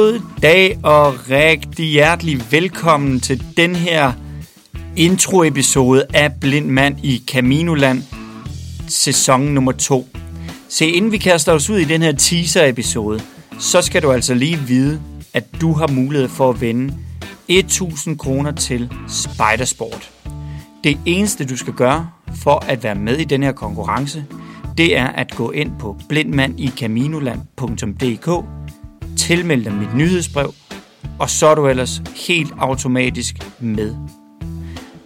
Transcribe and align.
Goddag 0.00 0.78
og 0.82 1.30
rigtig 1.30 1.86
hjertelig 1.86 2.40
velkommen 2.50 3.20
til 3.20 3.44
den 3.56 3.76
her 3.76 4.12
introepisode 4.96 6.06
af 6.14 6.32
Blind 6.40 6.66
Mand 6.66 6.96
i 7.02 7.22
Caminoland, 7.26 8.02
sæson 8.88 9.40
nummer 9.40 9.72
2. 9.72 10.08
Se, 10.68 10.86
inden 10.86 11.12
vi 11.12 11.18
kaster 11.18 11.52
os 11.52 11.70
ud 11.70 11.78
i 11.78 11.84
den 11.84 12.02
her 12.02 12.12
teaser-episode, 12.12 13.20
så 13.58 13.82
skal 13.82 14.02
du 14.02 14.12
altså 14.12 14.34
lige 14.34 14.58
vide, 14.58 15.00
at 15.34 15.44
du 15.60 15.72
har 15.72 15.88
mulighed 15.88 16.28
for 16.28 16.50
at 16.50 16.60
vinde 16.60 16.94
1000 17.48 18.18
kroner 18.18 18.52
til 18.52 18.92
Spidersport. 19.08 20.10
Det 20.84 20.98
eneste, 21.06 21.46
du 21.46 21.56
skal 21.56 21.72
gøre 21.72 22.10
for 22.42 22.64
at 22.68 22.84
være 22.84 22.94
med 22.94 23.18
i 23.18 23.24
den 23.24 23.42
her 23.42 23.52
konkurrence, 23.52 24.24
det 24.78 24.96
er 24.96 25.06
at 25.06 25.34
gå 25.36 25.50
ind 25.50 25.70
på 25.78 25.96
blindmandicaminoland.dk, 26.08 28.59
tilmelde 29.20 29.64
dig 29.64 29.74
mit 29.74 29.94
nyhedsbrev, 29.94 30.54
og 31.18 31.30
så 31.30 31.46
er 31.46 31.54
du 31.54 31.66
ellers 31.66 32.02
helt 32.26 32.52
automatisk 32.58 33.34
med. 33.58 33.94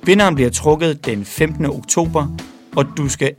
Vinderen 0.04 0.34
bliver 0.34 0.50
trukket 0.50 1.06
den 1.06 1.24
15. 1.24 1.66
oktober, 1.66 2.26
og 2.76 2.86
du 2.96 3.08
skal 3.08 3.32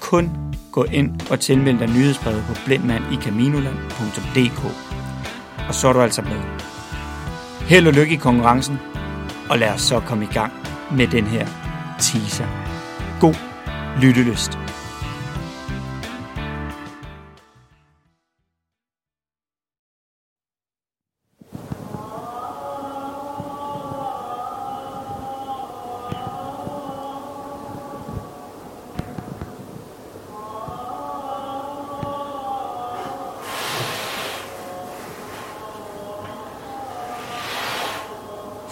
kun 0.00 0.30
gå 0.72 0.84
ind 0.84 1.10
og 1.30 1.40
tilmelde 1.40 1.78
dig 1.78 1.88
nyhedsbrevet 1.88 2.44
på 2.48 2.54
blindmandicaminoland.dk. 2.66 4.64
Og 5.68 5.74
så 5.74 5.88
er 5.88 5.92
du 5.92 6.00
altså 6.00 6.22
med. 6.22 6.40
Held 7.60 7.86
og 7.86 7.92
lykke 7.92 8.14
i 8.14 8.16
konkurrencen, 8.16 8.78
og 9.50 9.58
lad 9.58 9.68
os 9.68 9.82
så 9.82 10.00
komme 10.00 10.24
i 10.24 10.34
gang 10.34 10.52
med 10.92 11.06
den 11.06 11.24
her 11.24 11.46
teaser. 11.98 12.46
God 13.20 13.34
lyttelyst. 14.02 14.65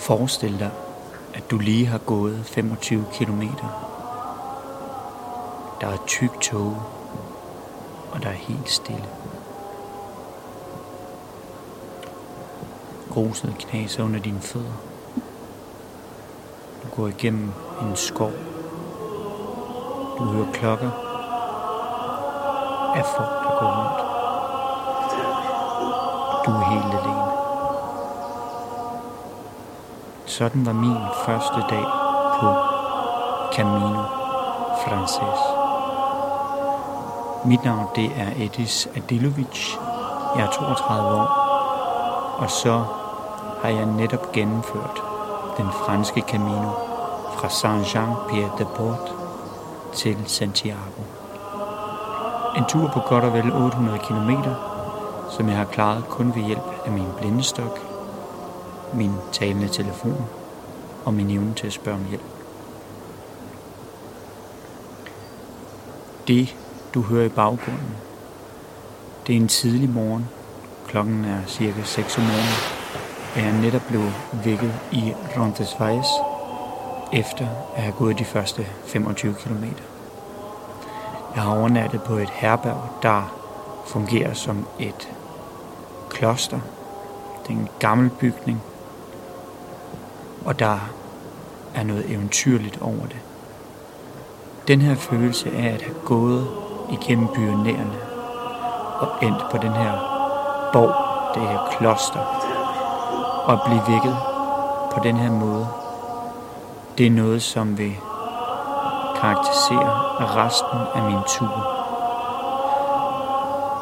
Forestil 0.05 0.59
dig, 0.59 0.71
at 1.35 1.51
du 1.51 1.59
lige 1.59 1.87
har 1.87 1.99
gået 1.99 2.47
25 2.47 3.05
km. 3.13 3.43
Der 5.81 5.87
er 5.87 5.97
tyk 6.07 6.41
tog, 6.41 6.83
og 8.13 8.23
der 8.23 8.29
er 8.29 8.33
helt 8.33 8.71
stille. 8.71 9.09
Gruset 13.11 13.55
knaser 13.59 14.05
under 14.05 14.21
dine 14.21 14.41
fødder. 14.41 14.73
Du 16.83 16.89
går 16.97 17.09
igennem 17.09 17.53
en 17.83 17.97
skov. 17.97 18.33
Du 20.19 20.25
hører 20.25 20.53
klokker 20.53 20.91
af 22.97 23.05
folk, 23.17 23.31
der 23.45 23.59
går 23.61 23.71
rundt. 23.77 24.01
Du 26.47 26.51
er 26.51 26.65
helt 26.71 26.95
alene. 26.95 27.24
Sådan 30.39 30.67
var 30.67 30.73
min 30.73 30.97
første 31.27 31.61
dag 31.71 31.87
på 32.41 32.47
Camino 33.57 34.03
Frances. 34.85 35.41
Mit 37.45 37.65
navn 37.65 37.87
det 37.97 38.11
er 38.17 38.45
Edis 38.45 38.89
Adilovic. 38.97 39.77
Jeg 40.37 40.45
er 40.45 40.51
32 40.51 41.09
år, 41.09 41.29
og 42.39 42.51
så 42.51 42.85
har 43.63 43.69
jeg 43.69 43.87
netop 43.87 44.33
gennemført 44.33 45.03
den 45.59 45.67
franske 45.73 46.21
Camino 46.29 46.71
fra 47.37 47.49
Saint-Jean-Pied-de-Port 47.49 49.15
til 49.93 50.17
Santiago. 50.27 51.03
En 52.57 52.65
tur 52.65 52.91
på 52.95 53.01
godt 53.01 53.25
og 53.25 53.33
vel 53.33 53.53
800 53.53 53.99
km, 53.99 54.31
som 55.31 55.49
jeg 55.49 55.57
har 55.57 55.65
klaret 55.65 56.09
kun 56.09 56.35
ved 56.35 56.43
hjælp 56.43 56.87
af 56.87 56.93
min 56.93 57.09
blindestok 57.19 57.84
min 58.97 59.13
talende 59.33 59.69
telefon 59.69 60.25
og 61.05 61.15
min 61.15 61.31
evne 61.31 61.55
til 61.55 61.67
at 61.67 61.73
spørge 61.73 61.99
om 61.99 62.05
hjælp. 62.09 62.23
Det, 66.29 66.57
du 66.95 67.03
hører 67.03 67.27
i 67.27 67.29
baggrunden, 67.29 67.97
det 69.27 69.33
er 69.33 69.37
en 69.37 69.49
tidlig 69.49 69.91
morgen. 69.91 70.29
Klokken 70.89 71.25
er 71.25 71.39
cirka 71.47 71.83
6 71.83 72.19
om 72.19 72.25
morgenen, 72.25 72.55
og 73.35 73.41
jeg 73.41 73.49
er 73.49 73.63
netop 73.63 73.83
blevet 73.89 74.13
vækket 74.45 74.75
i 74.93 75.13
Roncesvalles 75.37 76.07
efter 77.13 77.47
at 77.77 77.83
have 77.83 77.95
gået 77.95 78.19
de 78.19 78.25
første 78.25 78.67
25 78.87 79.35
km. 79.35 79.65
Jeg 81.35 81.43
har 81.43 81.59
overnattet 81.59 82.03
på 82.03 82.15
et 82.15 82.31
herberg, 82.31 82.89
der 83.03 83.35
fungerer 83.87 84.35
som 84.35 84.67
et 84.79 85.13
kloster. 86.11 86.61
Det 87.43 87.55
er 87.55 87.59
en 87.59 87.69
gammel 87.79 88.11
bygning, 88.11 88.63
og 90.45 90.59
der 90.59 90.79
er 91.75 91.85
noget 91.85 92.11
eventyrligt 92.11 92.83
over 92.83 93.07
det. 93.07 93.17
Den 94.69 94.81
her 94.81 94.95
følelse 94.95 95.51
af 95.51 95.75
at 95.75 95.83
have 95.83 95.95
gået 96.05 96.49
igennem 96.93 97.29
pionererne 97.29 97.99
og 99.01 99.09
endt 99.23 99.45
på 99.51 99.57
den 99.57 99.73
her 99.73 99.93
borg, 100.73 100.95
det 101.35 101.49
her 101.49 101.77
kloster, 101.79 102.21
og 103.45 103.59
blive 103.67 103.83
vækket 103.89 104.17
på 104.93 105.01
den 105.03 105.17
her 105.17 105.31
måde, 105.31 105.69
det 106.99 107.07
er 107.07 107.11
noget, 107.11 107.43
som 107.43 107.79
vil 107.79 107.97
karakterisere 109.21 109.91
resten 110.19 110.79
af 110.95 111.03
min 111.03 111.21
tur. 111.29 111.67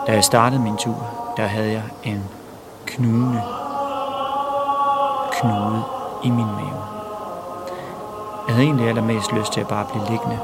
Da 0.06 0.12
jeg 0.12 0.24
startede 0.24 0.62
min 0.62 0.76
tur, 0.76 1.06
der 1.36 1.46
havde 1.46 1.72
jeg 1.72 1.82
en 2.04 2.24
knugende 2.86 3.42
knude 5.32 5.82
i 6.24 6.30
min 6.30 6.46
mave. 6.46 6.82
Jeg 8.46 8.54
havde 8.54 8.66
egentlig 8.66 8.88
allermest 8.88 9.32
lyst 9.32 9.52
til 9.52 9.60
at 9.60 9.68
bare 9.68 9.86
blive 9.92 10.10
liggende 10.10 10.38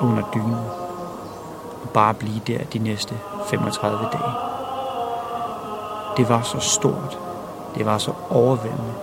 under 0.00 0.22
dynen 0.34 0.54
og 1.82 1.90
bare 1.94 2.14
blive 2.14 2.40
der 2.46 2.64
de 2.64 2.78
næste 2.78 3.14
35 3.46 4.08
dage. 4.12 4.32
Det 6.16 6.28
var 6.28 6.42
så 6.42 6.58
stort, 6.58 7.18
det 7.74 7.86
var 7.86 7.98
så 7.98 8.12
overvældende, 8.30 8.94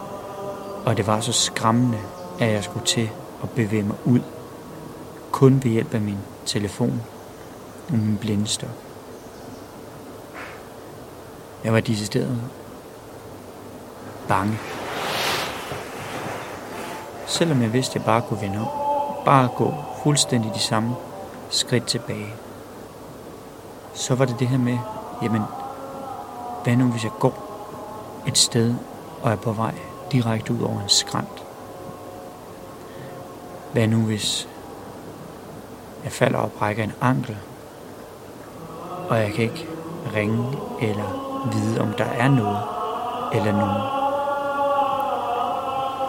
og 0.85 0.97
det 0.97 1.07
var 1.07 1.19
så 1.19 1.31
skræmmende, 1.31 1.97
at 2.39 2.51
jeg 2.51 2.63
skulle 2.63 2.85
til 2.85 3.09
at 3.43 3.49
bevæge 3.49 3.83
mig 3.83 3.97
ud, 4.05 4.19
kun 5.31 5.63
ved 5.63 5.71
hjælp 5.71 5.93
af 5.93 6.01
min 6.01 6.17
telefon 6.45 7.01
og 7.89 7.93
min 7.93 8.17
blindestok. 8.17 8.69
Jeg 11.63 11.73
var 11.73 11.79
decideret 11.79 12.41
bange. 14.27 14.57
Selvom 17.29 17.61
jeg 17.61 17.73
vidste, 17.73 17.91
at 17.91 17.95
jeg 17.95 18.05
bare 18.05 18.21
kunne 18.21 18.41
vende 18.41 18.59
om. 18.59 18.67
Bare 19.25 19.47
gå 19.55 19.73
fuldstændig 20.03 20.51
de 20.53 20.59
samme 20.59 20.95
skridt 21.49 21.85
tilbage. 21.85 22.33
Så 23.93 24.15
var 24.15 24.25
det 24.25 24.39
det 24.39 24.47
her 24.47 24.57
med, 24.57 24.77
jamen, 25.21 25.41
hvad 26.63 26.75
nu 26.75 26.85
hvis 26.85 27.03
jeg 27.03 27.11
går 27.19 27.33
et 28.27 28.37
sted 28.37 28.75
og 29.21 29.31
er 29.31 29.35
på 29.35 29.51
vej 29.51 29.73
direkte 30.11 30.53
ud 30.53 30.61
over 30.61 30.81
en 30.81 30.89
skrant? 30.89 31.43
Hvad 33.71 33.87
nu 33.87 33.97
hvis 33.97 34.47
jeg 36.03 36.11
falder 36.11 36.39
og 36.39 36.51
brækker 36.51 36.83
en 36.83 36.93
ankel, 37.01 37.37
og 39.09 39.17
jeg 39.17 39.33
kan 39.33 39.43
ikke 39.43 39.67
ringe 40.15 40.45
eller 40.81 41.39
vide, 41.53 41.81
om 41.81 41.93
der 41.97 42.05
er 42.05 42.29
noget 42.29 42.59
eller 43.33 43.51
nogen. 43.51 43.98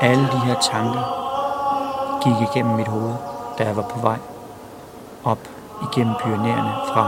Alle 0.03 0.29
de 0.33 0.39
her 0.39 0.61
tanker 0.61 1.03
gik 2.25 2.49
igennem 2.49 2.77
mit 2.77 2.89
hoved, 2.89 3.15
da 3.59 3.65
jeg 3.65 3.77
var 3.77 3.83
på 3.83 3.99
vej 3.99 4.19
op 5.25 5.39
igennem 5.83 6.15
pionererne 6.15 6.73
fra 6.93 7.05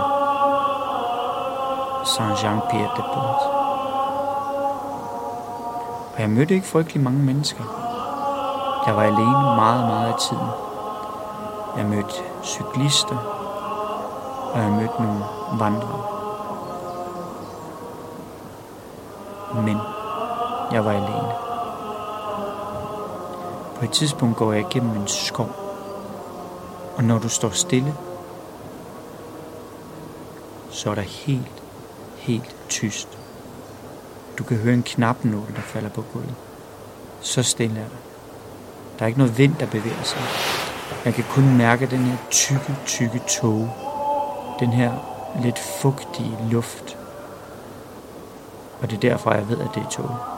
Saint-Jean-Pierre-de-Port. 2.05 3.43
Og 6.15 6.21
jeg 6.21 6.31
mødte 6.31 6.55
ikke 6.55 6.67
frygtelig 6.67 7.03
mange 7.03 7.19
mennesker. 7.19 7.65
Jeg 8.87 8.97
var 8.97 9.03
alene 9.03 9.57
meget, 9.57 9.87
meget 9.87 10.13
af 10.13 10.19
tiden. 10.19 10.49
Jeg 11.77 11.87
mødte 11.87 12.15
cyklister, 12.43 13.17
og 14.55 14.61
jeg 14.61 14.71
mødte 14.71 15.03
nogle 15.03 15.25
vandrere. 15.53 16.03
Men 19.55 19.79
jeg 20.73 20.85
var 20.85 20.91
alene. 20.91 21.52
På 23.83 23.87
et 23.87 23.93
tidspunkt 23.93 24.37
går 24.37 24.53
jeg 24.53 24.67
igennem 24.71 24.97
en 24.97 25.09
skov, 25.09 25.51
og 26.97 27.05
når 27.05 27.19
du 27.19 27.29
står 27.29 27.51
stille, 27.51 27.95
så 30.71 30.91
er 30.91 30.95
der 30.95 31.03
helt, 31.03 31.63
helt 32.17 32.57
tyst. 32.69 33.09
Du 34.39 34.45
kan 34.45 34.57
høre 34.57 34.75
en 34.75 34.83
knapnål, 34.83 35.47
der 35.57 35.61
falder 35.63 35.89
på 35.89 36.05
gulvet. 36.13 36.35
Så 37.21 37.43
stille 37.43 37.81
er 37.81 37.85
der. 37.85 37.97
Der 38.99 39.03
er 39.03 39.07
ikke 39.07 39.19
noget 39.19 39.39
vind, 39.39 39.55
der 39.61 39.67
bevæger 39.67 40.03
sig. 40.03 40.23
Jeg 41.05 41.15
kan 41.15 41.25
kun 41.31 41.57
mærke 41.57 41.87
den 41.87 41.99
her 41.99 42.17
tykke, 42.31 42.77
tykke 42.87 43.21
tåge. 43.29 43.71
Den 44.61 44.69
her 44.69 44.93
lidt 45.43 45.59
fugtige 45.59 46.39
luft. 46.51 46.99
Og 48.83 48.91
det 48.91 48.97
er 48.97 49.01
derfor, 49.11 49.33
jeg 49.33 49.49
ved, 49.49 49.59
at 49.59 49.69
det 49.75 49.83
er 49.83 49.91
tåge. 49.91 50.32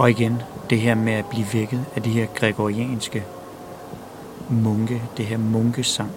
Og 0.00 0.10
igen, 0.10 0.42
det 0.70 0.80
her 0.80 0.94
med 0.94 1.12
at 1.12 1.26
blive 1.26 1.46
vækket 1.52 1.84
af 1.96 2.02
de 2.02 2.10
her 2.10 2.26
gregorianske 2.26 3.24
munke, 4.48 5.02
det 5.16 5.26
her 5.26 5.38
munkesang. 5.38 6.10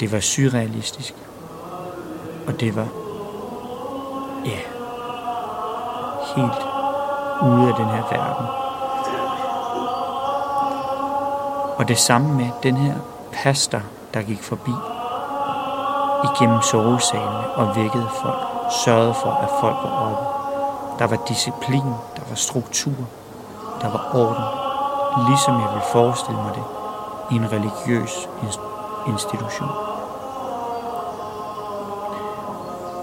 Det 0.00 0.12
var 0.12 0.20
surrealistisk. 0.20 1.14
Og 2.46 2.60
det 2.60 2.76
var, 2.76 2.88
ja, 4.44 4.58
helt 6.36 6.62
ude 7.42 7.68
af 7.68 7.74
den 7.74 7.86
her 7.86 8.02
verden. 8.10 8.46
Og 11.78 11.88
det 11.88 11.98
samme 11.98 12.34
med 12.34 12.48
den 12.62 12.76
her 12.76 12.94
pastor, 13.32 13.80
der 14.14 14.22
gik 14.22 14.42
forbi 14.42 14.72
igennem 16.24 16.62
sovesalene 16.62 17.50
og 17.50 17.76
vækkede 17.76 18.08
folk, 18.22 18.72
sørgede 18.84 19.14
for, 19.14 19.30
at 19.30 19.48
folk 19.60 19.76
var 19.76 20.10
oppe. 20.10 20.43
Der 20.98 21.06
var 21.06 21.18
disciplin, 21.28 21.86
der 22.16 22.22
var 22.28 22.34
struktur, 22.34 22.94
der 23.80 23.90
var 23.90 24.10
orden, 24.14 24.44
ligesom 25.28 25.54
jeg 25.54 25.68
ville 25.68 25.86
forestille 25.92 26.42
mig 26.42 26.54
det 26.54 26.64
i 27.30 27.34
en 27.34 27.52
religiøs 27.52 28.28
institution. 29.06 29.68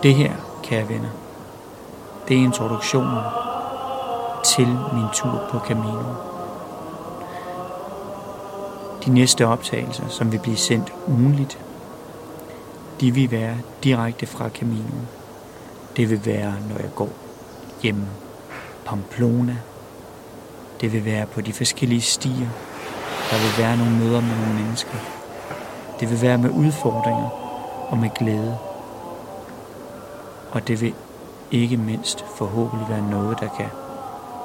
Det 0.03 0.15
her, 0.15 0.33
kære 0.63 0.89
venner, 0.89 1.09
det 2.27 2.37
er 2.37 2.41
introduktionen 2.41 3.23
til 4.43 4.67
min 4.67 5.05
tur 5.13 5.41
på 5.49 5.59
Camino. 5.59 6.03
De 9.05 9.11
næste 9.11 9.47
optagelser, 9.47 10.07
som 10.07 10.31
vil 10.31 10.39
blive 10.39 10.57
sendt 10.57 10.93
ugenligt, 11.07 11.59
de 13.01 13.11
vil 13.11 13.31
være 13.31 13.57
direkte 13.83 14.25
fra 14.27 14.49
Camino. 14.49 14.95
Det 15.97 16.09
vil 16.09 16.25
være, 16.25 16.53
når 16.69 16.77
jeg 16.79 16.89
går 16.95 17.09
hjemme 17.81 18.07
Pamplona. 18.85 19.57
Det 20.81 20.93
vil 20.93 21.05
være 21.05 21.25
på 21.25 21.41
de 21.41 21.53
forskellige 21.53 22.01
stier. 22.01 22.49
Der 23.31 23.37
vil 23.37 23.63
være 23.63 23.77
nogle 23.77 23.97
møder 23.97 24.21
med 24.21 24.37
nogle 24.37 24.53
mennesker. 24.53 24.97
Det 25.99 26.09
vil 26.09 26.21
være 26.21 26.37
med 26.37 26.49
udfordringer 26.49 27.29
og 27.89 27.97
med 27.97 28.09
glæde. 28.09 28.57
Og 30.51 30.67
det 30.67 30.81
vil 30.81 30.93
ikke 31.51 31.77
mindst 31.77 32.25
forhåbentlig 32.35 32.89
være 32.89 33.09
noget, 33.09 33.39
der 33.39 33.47
kan 33.57 33.69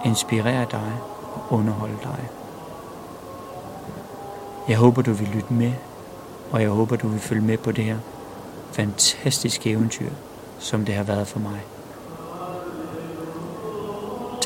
inspirere 0.05 0.67
dig 0.71 0.93
og 1.35 1.59
underholde 1.59 1.99
dig. 2.03 2.29
Jeg 4.69 4.77
håber, 4.77 5.03
du 5.03 5.13
vil 5.13 5.29
lytte 5.29 5.53
med, 5.53 5.73
og 6.51 6.63
jeg 6.63 6.71
håber, 6.71 6.97
du 6.97 7.09
vil 7.09 7.21
følge 7.21 7.43
med 7.43 7.59
på 7.59 7.73
det 7.73 7.85
her 7.85 7.99
fantastiske 8.73 9.71
eventyr, 9.71 10.11
som 10.59 10.85
det 10.85 10.95
har 10.95 11.03
været 11.03 11.29
for 11.29 11.39
mig. 11.39 11.61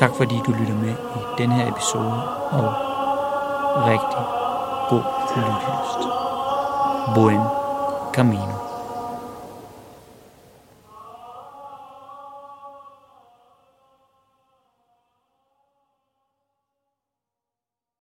Tak 0.01 0.15
fordi 0.17 0.35
du 0.47 0.51
lytter 0.51 0.75
med 0.75 0.89
i 0.89 1.41
den 1.41 1.51
her 1.51 1.67
episode, 1.67 2.23
og 2.51 2.73
rigtig 3.87 4.23
god 4.89 5.03
lyttelyst. 5.35 6.01
Buen 7.15 7.41
camino. 8.13 8.70